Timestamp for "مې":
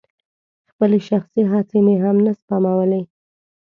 1.85-1.95